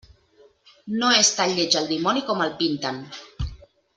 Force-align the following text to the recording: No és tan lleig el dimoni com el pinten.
No 1.01 1.11
és 1.17 1.29
tan 1.41 1.53
lleig 1.59 1.77
el 1.83 1.91
dimoni 1.93 2.25
com 2.31 2.43
el 2.47 2.57
pinten. 2.63 3.01